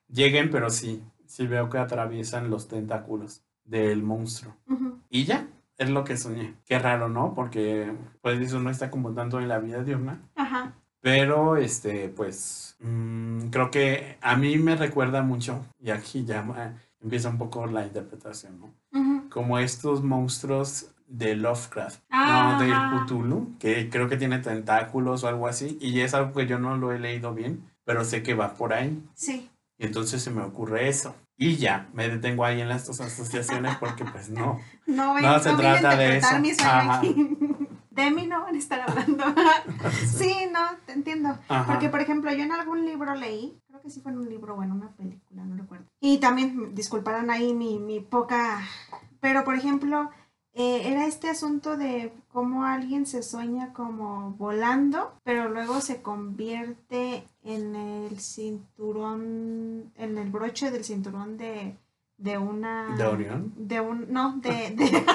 [0.09, 4.55] lleguen, pero sí, sí veo que atraviesan los tentáculos del monstruo.
[5.11, 5.45] Y ya,
[5.77, 6.55] es lo que soñé.
[6.65, 7.33] Qué raro, ¿no?
[7.33, 10.19] Porque pues eso no está como tanto en la vida diurna.
[10.35, 10.73] Ajá.
[11.01, 16.43] Pero, este, pues, mm, creo que a mí me recuerda mucho, y aquí ya
[17.01, 18.73] empieza un poco la interpretación, ¿no?
[19.29, 22.73] Como estos monstruos de Lovecraft, Ah, ¿no?
[22.73, 23.05] Ajá.
[23.05, 26.75] Cthulhu, que creo que tiene tentáculos o algo así, y es algo que yo no
[26.75, 29.49] lo he leído bien, pero sé que va por ahí, Sí.
[29.77, 31.15] y entonces se me ocurre eso.
[31.37, 34.59] Y ya, me detengo ahí en las dos asociaciones porque pues no.
[34.87, 36.39] No, No se trata de eso.
[36.39, 37.37] mi aquí.
[37.91, 39.23] De mí no van a estar hablando.
[40.05, 41.35] sí, no, te entiendo.
[41.47, 41.65] Ajá.
[41.65, 44.53] Porque, por ejemplo, yo en algún libro leí, creo que sí fue en un libro
[44.53, 45.85] o en una película, no recuerdo.
[45.99, 48.61] Y también, disculparán ahí mi, mi poca...
[49.19, 50.11] Pero, por ejemplo,
[50.59, 57.27] eh, era este asunto de cómo alguien se sueña como volando, pero luego se convierte
[57.43, 61.77] en el cinturón, en el broche del cinturón de,
[62.17, 62.95] de una...
[63.55, 64.11] ¿De un...
[64.11, 64.71] No, de...
[64.75, 65.05] de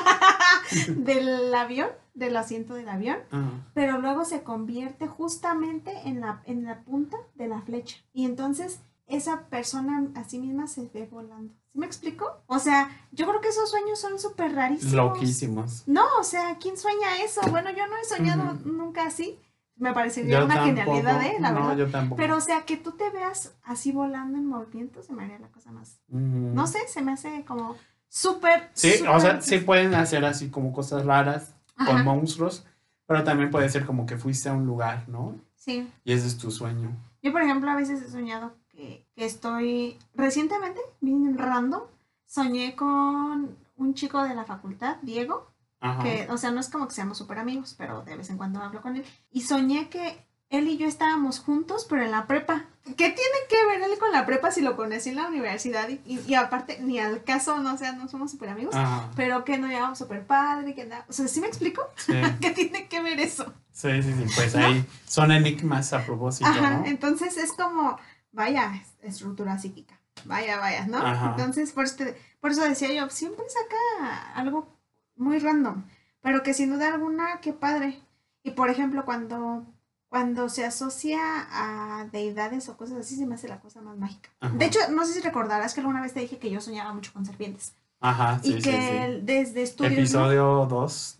[0.96, 3.50] del avión, del asiento del avión Ajá.
[3.74, 7.96] pero luego se convierte justamente en la, en la punta de la flecha.
[8.12, 11.52] Y entonces esa persona a sí misma se ve volando.
[11.72, 12.42] ¿Sí me explico?
[12.46, 14.92] O sea, yo creo que esos sueños son súper rarísimos.
[14.94, 15.82] Loquísimos.
[15.86, 17.40] No, o sea, ¿quién sueña eso?
[17.50, 19.38] Bueno, yo no he soñado nunca así.
[19.76, 20.76] Me parecería Yo una tampoco.
[20.96, 21.36] genialidad, ¿eh?
[21.40, 21.76] La no, verdad.
[21.78, 22.16] yo tampoco.
[22.20, 25.48] Pero, o sea, que tú te veas así volando en movimiento, se me haría la
[25.48, 25.98] cosa más...
[26.08, 27.74] No sé, se me hace como
[28.06, 28.68] súper.
[28.74, 32.04] Sí, o sea, sí pueden hacer así como cosas raras con Ajá.
[32.04, 32.66] monstruos,
[33.06, 35.36] pero también puede ser como que fuiste a un lugar, ¿no?
[35.56, 35.90] Sí.
[36.04, 36.90] Y ese es tu sueño.
[37.22, 39.98] Yo, por ejemplo, a veces he soñado que, que estoy.
[40.14, 41.82] Recientemente, bien random,
[42.26, 46.02] soñé con un chico de la facultad, Diego, Ajá.
[46.02, 48.60] que, o sea, no es como que seamos súper amigos, pero de vez en cuando
[48.62, 49.04] hablo con él.
[49.30, 52.66] Y soñé que él y yo estábamos juntos, pero en la prepa.
[52.84, 55.88] ¿Qué tiene que ver él con la prepa si lo conocí en la universidad?
[55.88, 59.10] Y, y- y aparte, ni al caso, no, o sea, no somos súper amigos, Ajá.
[59.16, 61.06] pero que nos llevamos súper padre, que nada.
[61.08, 61.82] O sea, ¿sí me explico?
[61.96, 63.52] Sí, ¿Qué tiene que ver eso?
[63.72, 66.84] sí, sí, sí, Pues ahí son enigmas a propósito, Ajá, ¿no?
[66.86, 67.96] entonces es como,
[68.32, 69.98] vaya, es- estructura psíquica.
[70.24, 70.98] Vaya, vaya, ¿no?
[70.98, 71.30] Ajá.
[71.30, 74.68] Entonces, por, este, por eso decía yo, siempre saca algo
[75.16, 75.84] muy random,
[76.20, 77.98] pero que sin duda alguna, qué padre.
[78.42, 79.64] Y por ejemplo, cuando,
[80.08, 81.18] cuando se asocia
[81.50, 84.28] a deidades o cosas así, se me hace la cosa más mágica.
[84.40, 84.54] Ajá.
[84.56, 87.12] De hecho, no sé si recordarás que alguna vez te dije que yo soñaba mucho
[87.12, 87.74] con serpientes.
[88.00, 88.76] Ajá, sí, y que sí.
[88.96, 89.98] el- desde estudios ¿no?
[89.98, 91.18] Episodio 2.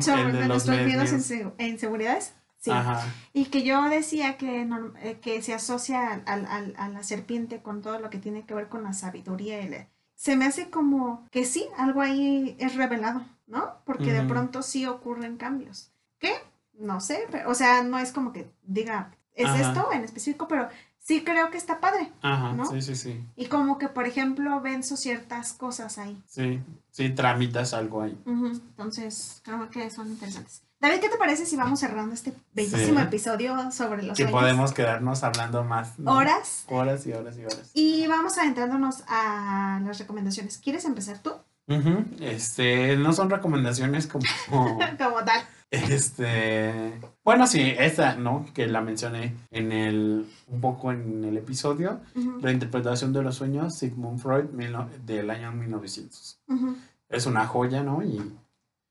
[0.00, 1.10] sobre el de los nuestros miedos
[1.58, 2.34] en inseguridades.
[2.64, 2.70] Sí.
[2.70, 3.04] Ajá.
[3.34, 4.66] Y que yo decía que,
[5.02, 8.54] eh, que se asocia al, al- a la serpiente con todo lo que tiene que
[8.54, 9.60] ver con la sabiduría.
[9.60, 13.74] y la- se me hace como que sí, algo ahí es revelado, ¿no?
[13.84, 15.90] Porque de pronto sí ocurren cambios.
[16.18, 16.32] ¿Qué?
[16.72, 19.60] No sé, pero, o sea, no es como que diga, es Ajá.
[19.60, 20.70] esto en específico, pero
[21.04, 22.10] sí creo que está padre.
[22.22, 22.64] Ajá, ¿No?
[22.66, 23.24] sí, sí, sí.
[23.36, 26.20] Y como que, por ejemplo, venzo ciertas cosas ahí.
[26.26, 28.18] Sí, sí, tramitas algo ahí.
[28.26, 30.62] Ujú, Entonces, creo que son interesantes.
[30.80, 33.04] David, ¿qué te parece si vamos cerrando este bellísimo Sí.
[33.06, 34.40] episodio sobre los Que sueños?
[34.40, 35.98] podemos quedarnos hablando más.
[35.98, 36.12] ¿no?
[36.12, 36.64] Horas.
[36.68, 37.70] Horas y horas y horas.
[37.74, 40.58] Y vamos adentrándonos a las recomendaciones.
[40.58, 41.30] ¿Quieres empezar tú?
[41.68, 44.24] Ujú, Este, no son recomendaciones como.
[44.98, 45.40] Como tal.
[45.74, 46.92] Este.
[47.24, 48.46] Bueno, sí, esta, ¿no?
[48.54, 50.26] Que la mencioné en el.
[50.48, 52.00] Un poco en el episodio.
[52.14, 56.38] Ujú, La interpretación de los sueños, Sigmund Freud, mil del año 1900.
[56.48, 56.76] ujú.
[57.08, 58.02] Es una joya, ¿no?
[58.02, 58.18] Y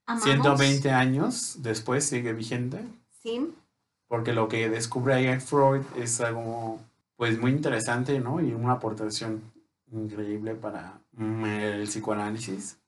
[0.06, 0.24] Amamos.
[0.24, 2.80] 120 años después sigue vigente.
[3.22, 3.52] Sí.
[4.08, 6.80] Porque lo que descubre ahí Freud es algo,
[7.18, 8.40] pues, muy interesante, ¿no?
[8.42, 9.42] Y una aportación
[9.94, 12.80] increíble para mm, el psicoanálisis,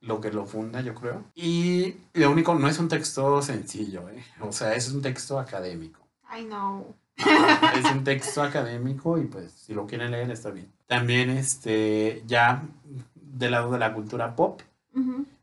[0.00, 1.24] lo que lo funda, yo creo.
[1.34, 4.22] Y lo único, no es un texto sencillo, ¿eh?
[4.40, 6.00] O sea, es un texto académico.
[6.36, 6.94] I know.
[7.20, 10.70] Ah, es un texto académico y pues si lo quieren leer está bien.
[10.86, 12.62] También este ya
[13.14, 14.60] del lado de la cultura pop,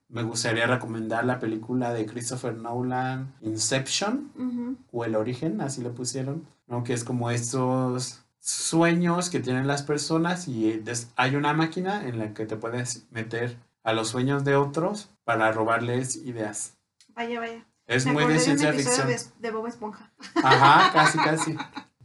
[0.09, 6.45] me gustaría recomendar la película de Christopher Nolan, Inception, o El Origen, así le pusieron,
[6.67, 6.83] ¿no?
[6.83, 10.83] Que es como estos sueños que tienen las personas y
[11.15, 15.51] hay una máquina en la que te puedes meter a los sueños de otros para
[15.51, 16.77] robarles ideas.
[17.15, 17.65] Vaya, vaya.
[17.87, 19.07] Es Me muy de ciencia ficción.
[19.39, 20.11] de, Bob Esponja.
[20.43, 21.57] Ajá, casi, casi.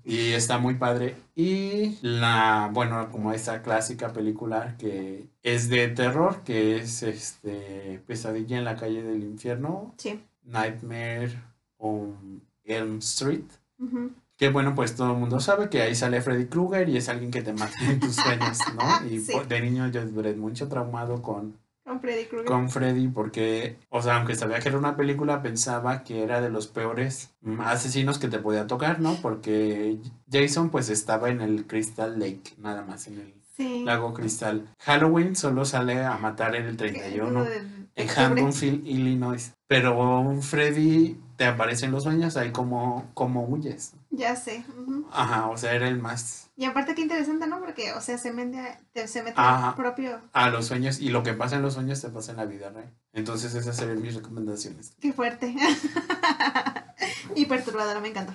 [0.02, 1.14] Y está muy padre.
[1.34, 8.56] Y la, bueno, como esa clásica película que es de terror, que es este Pesadilla
[8.56, 10.22] en la calle del infierno, Sí.
[10.42, 11.38] Nightmare
[11.76, 13.44] on Elm Street.
[13.78, 14.10] Ujú.
[14.40, 17.30] Que bueno, pues todo el mundo sabe que ahí sale Freddy Krueger y es alguien
[17.30, 19.06] que te mata en tus sueños, ¿no?
[19.10, 19.34] Y Sí.
[19.46, 22.46] de niño yo duré mucho traumado con, Con Freddy Krueger.
[22.46, 26.48] con Freddy porque, o sea, aunque sabía que era una película, pensaba que era de
[26.48, 27.34] los peores
[27.66, 29.16] asesinos que te podía tocar, ¿no?
[29.20, 29.98] Porque
[30.32, 33.84] Jason pues estaba en el Crystal Lake, nada más, en el Sí.
[33.84, 34.68] lago Cristal.
[34.78, 37.60] Halloween solo sale a matar en el 31 Uno de-
[38.02, 38.38] en.
[38.42, 39.52] Haddonfield, Illinois.
[39.66, 43.94] Pero Freddy te aparece en los sueños ahí como, como huyes.
[44.10, 44.64] Ya sé.
[44.76, 45.06] ujú.
[45.12, 47.60] Ajá, o sea, era el más Y aparte qué interesante, ¿no?
[47.60, 49.74] Porque, o sea, se mete, te- se mete Ajá.
[49.76, 50.20] propio...
[50.32, 52.70] a los sueños y lo que pasa en los sueños te pasa en la vida
[52.70, 52.92] real.
[53.12, 54.92] Entonces esas serían mis recomendaciones.
[55.00, 55.54] Qué fuerte.
[57.34, 58.34] y perturbadora, me encantó.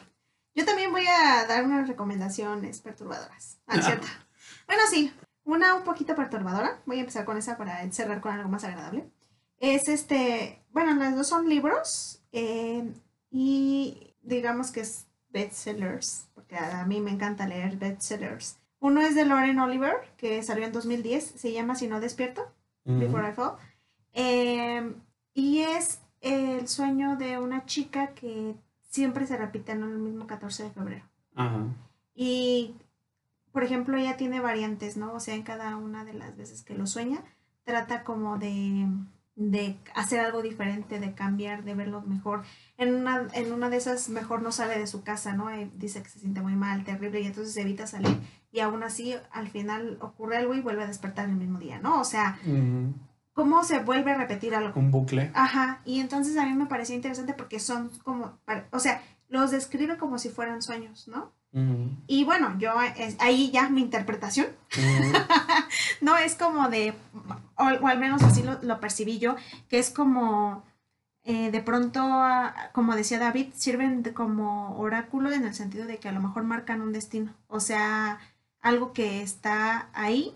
[0.55, 3.57] Yo también voy a dar unas recomendaciones perturbadoras.
[3.67, 4.07] Ah, es cierto.
[4.67, 5.11] Bueno, sí,
[5.43, 6.79] una un poquito perturbadora.
[6.85, 9.11] Voy a empezar con esa para cerrar con algo más agradable.
[9.65, 12.87] Es este, bueno, las dos son libros eh,
[13.31, 18.59] y digamos que es bestsellers, porque a, mí me encanta leer bestsellers.
[18.79, 22.47] Uno es de Lauren Oliver, que salió en 2010, se llama Si no despierto.
[22.83, 23.55] Before I Fall.
[24.13, 24.93] Eh,
[25.33, 28.53] y es el sueño de una chica que
[28.91, 31.05] siempre se repite en el mismo 14 de febrero.
[31.33, 31.65] Ajá.
[32.13, 32.75] Y,
[33.51, 35.13] por ejemplo, ella tiene variantes, ¿no?
[35.13, 37.23] O sea, en cada una de las veces que lo sueña,
[37.63, 38.87] trata como de,
[39.35, 42.43] de hacer algo diferente, de cambiar, de verlo mejor.
[42.77, 45.49] En una, en una de esas, mejor no sale de su casa, ¿no?
[45.49, 48.17] Eh, dice que se siente muy mal, terrible, y entonces evita salir.
[48.51, 51.99] Y aún así, al final ocurre algo y vuelve a despertar el mismo día, ¿no?
[51.99, 52.39] O sea,
[53.33, 54.79] cómo se vuelve a repetir algo.
[54.79, 55.31] Un bucle.
[55.33, 58.39] Ajá, y entonces a mí me parecía interesante porque son como,
[58.71, 61.33] o sea, los describe como si fueran sueños, ¿no?
[62.07, 64.47] Y bueno, yo es- ahí ya mi interpretación,
[66.01, 66.93] no es como de,
[67.55, 69.35] o, o al menos así lo, lo percibí yo,
[69.69, 70.63] que es como
[71.23, 75.97] eh, de pronto, ah, como decía David, sirven de como oráculo en el sentido de
[75.97, 78.19] que a lo mejor marcan un destino, o sea,
[78.61, 80.35] algo que está ahí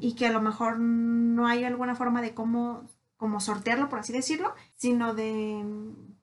[0.00, 2.82] y que a lo mejor no hay alguna forma de cómo,
[3.16, 5.62] como sortearlo, por así decirlo, sino de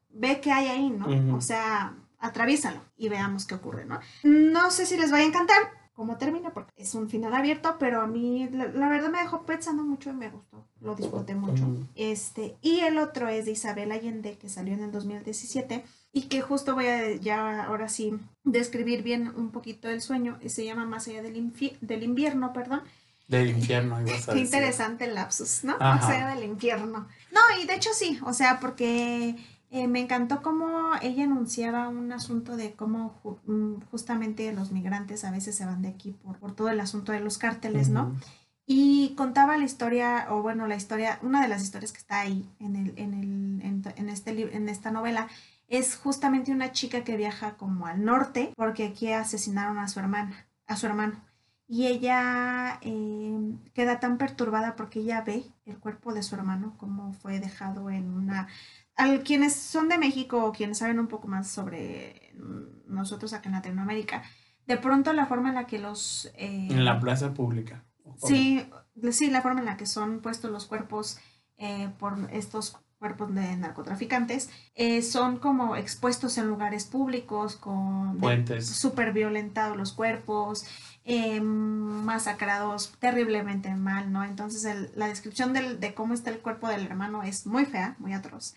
[0.09, 1.05] ve qué hay ahí, ¿no?
[1.35, 3.99] O sea, atraviésalo y veamos qué ocurre, ¿no?
[4.23, 5.57] No sé si les vaya a encantar
[5.93, 9.43] cómo termina, porque es un final abierto, pero a mí la, la verdad me dejó
[9.45, 11.65] pensando mucho y me gustó, lo disfruté mucho.
[11.95, 16.41] Este, y el otro es de Isabel Allende, que salió en el 2017 y que
[16.41, 20.85] justo voy a ya ahora sí describir bien un poquito el sueño, y se llama
[20.85, 21.51] Más allá del,
[21.81, 22.81] del invierno, perdón.
[23.27, 24.45] Del infierno, ibas a Qué decir.
[24.45, 25.75] interesante el lapsus, ¿no?
[25.81, 26.05] Ajá.
[26.05, 27.07] O sea, del infierno.
[27.33, 29.35] No, y de hecho sí, o sea, porque
[29.71, 35.23] eh, me encantó cómo ella enunciaba un asunto de cómo ju- mm, justamente los migrantes
[35.25, 38.13] a veces se van de aquí por, por todo el asunto de los cárteles, ¿no?
[38.65, 42.47] Y contaba la historia, o bueno, la historia, una de las historias que está ahí
[42.59, 45.27] en, el, en, el, en, en este, en esta novela,
[45.67, 50.47] es justamente una chica que viaja como al norte, porque aquí asesinaron a su hermana,
[50.67, 51.19] a su hermano.
[51.67, 53.37] Y ella eh,
[53.73, 58.11] queda tan perturbada porque ella ve el cuerpo de su hermano, como fue dejado en
[58.11, 58.47] una...
[58.99, 63.47] Al, quienes son de México o quienes saben un poco más sobre mm, nosotros acá
[63.49, 64.23] en Latinoamérica,
[64.67, 66.29] de pronto la forma en la que los...
[66.35, 67.83] eh, En la plaza pública.
[68.21, 68.67] Sí,
[69.11, 71.17] sí, la forma en la que son puestos los cuerpos
[71.57, 78.67] eh, por estos cuerpos de narcotraficantes eh, son como expuestos en lugares públicos con Puentes.
[78.67, 80.65] súper violentados los cuerpos,
[81.05, 84.23] eh, masacrados terriblemente mal, ¿no?
[84.23, 87.95] Entonces el- la descripción del- de cómo está el cuerpo del hermano es muy fea,
[87.99, 88.55] muy atroz.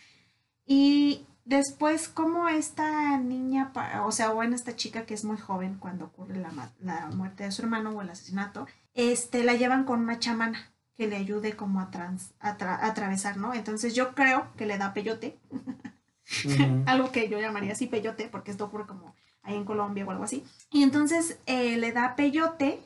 [0.67, 3.73] Y después cómo esta niña,
[4.05, 7.53] o sea, bueno, esta chica que es muy joven cuando ocurre la, la muerte de
[7.53, 11.81] su hermano o el asesinato, este, la llevan con una chamana que le ayude como
[11.81, 13.55] a, trans, a, tra- a atravesar, ¿no?
[13.55, 15.39] Entonces yo creo que le da peyote,
[16.87, 20.25] algo que yo llamaría así peyote, porque esto ocurre como ahí en Colombia o algo
[20.25, 20.45] así.
[20.71, 22.81] Y entonces eh, le da peyote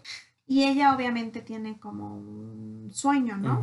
[0.47, 3.61] y ella obviamente tiene como un sueño, ¿no?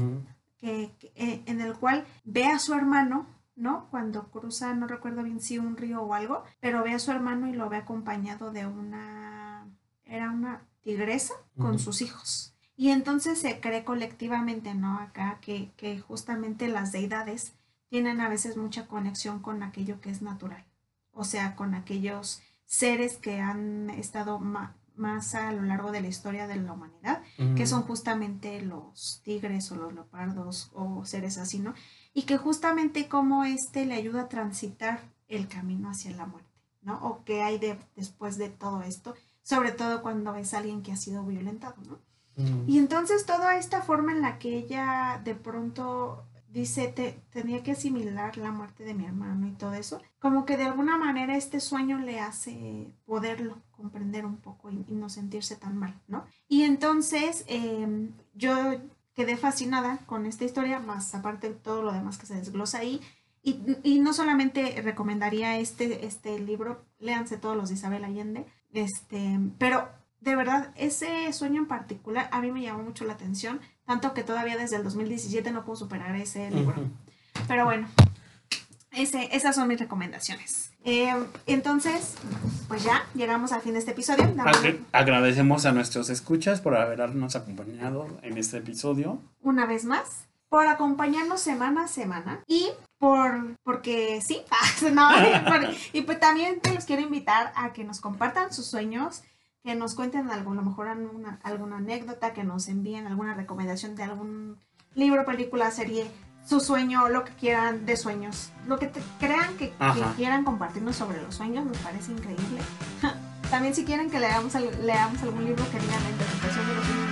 [0.60, 3.88] Que, eh, en el cual ve a su hermano, ¿no?
[3.90, 7.48] Cuando cruza, no recuerdo bien si un río o algo, pero ve a su hermano
[7.48, 9.68] y lo ve acompañado de una,
[10.06, 12.56] era una tigresa con sus hijos.
[12.76, 14.98] Y entonces se cree colectivamente, ¿no?
[14.98, 17.54] Acá que, que justamente las deidades
[17.90, 20.66] tienen a veces mucha conexión con aquello que es natural,
[21.12, 26.48] o sea, con aquellos seres que han estado más a lo largo de la historia
[26.48, 27.22] de la humanidad
[27.56, 31.74] que son justamente los tigres o los leopardos o seres así, ¿no?
[32.14, 36.50] Y que justamente como este le ayuda a transitar el camino hacia la muerte,
[36.82, 37.00] ¿no?
[37.04, 40.98] O qué hay de, después de todo esto, sobre todo cuando es alguien que ha
[40.98, 42.00] sido violentado, ¿no?
[42.36, 42.64] Ujú.
[42.68, 46.24] Y entonces toda esta forma en la que ella de pronto
[46.54, 50.56] dice, te, tenía que asimilar la muerte de mi hermano y todo eso, como que
[50.56, 55.56] de alguna manera este sueño le hace poderlo comprender un poco y, y no sentirse
[55.56, 56.26] tan mal, ¿no?
[56.48, 58.56] Y entonces eh, yo
[59.16, 63.02] quedé fascinada con esta historia, más aparte de todo lo demás que se desglosa ahí.
[63.42, 69.40] Y, y no solamente recomendaría este, este libro, léanse todos los de Isabel Allende, este,
[69.58, 69.90] pero
[70.24, 74.24] de verdad, ese sueño en particular a mí me llamó mucho la atención, tanto que
[74.24, 76.80] todavía desde el 2017 no puedo superar ese libro.
[76.80, 76.92] Ujú.
[77.48, 77.88] Pero bueno,
[78.94, 80.72] ese, esas son mis recomendaciones.
[80.86, 81.14] Eh,
[81.48, 82.16] entonces,
[82.68, 84.34] pues ya llegamos al fin de este episodio.
[84.92, 89.20] Agradecemos a nuestros escuchas por habernos acompañado en este episodio.
[89.42, 92.68] una vez más por acompañarnos semana a semana y
[93.00, 94.42] por porque sí,
[94.94, 95.10] no,
[95.48, 99.24] por- y pues también te los quiero invitar a que nos compartan sus sueños,
[99.64, 103.96] que nos cuenten algo, a lo mejor alguna, alguna anécdota, que nos envíen alguna recomendación
[103.96, 104.58] de algún
[104.94, 106.06] libro, película, serie,
[106.46, 109.74] su sueño, lo que quieran de sueños, lo que te- crean que,
[110.18, 112.62] quieran compartirnos sobre los sueños, me parece increíble.
[113.50, 117.04] También si quieren que leamos, leamos algún libro que diga la interpretación de los sueños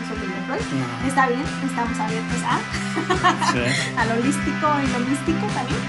[0.47, 1.07] Freud, No.
[1.07, 2.57] está bien, estamos abiertos a
[3.53, 3.61] Sí.
[3.97, 5.79] a lo holístico y lo místico también.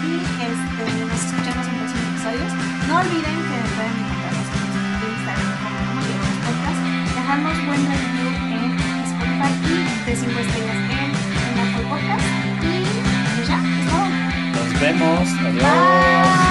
[0.00, 2.52] Y este, nos escuchamos en próximos episodios.
[2.88, 5.78] No olviden que pueden encontrarnos en Instagram como
[6.42, 6.80] Podcast,
[7.14, 8.72] dejarnos buen review en
[9.06, 11.09] Spotify y de 5 estrellas en,
[11.80, 12.26] en Apple Podcast.
[12.62, 14.64] Y pues ya, es todo.
[14.64, 15.28] Nos vemos.
[15.40, 15.62] Adiós.
[15.62, 16.49] Bye.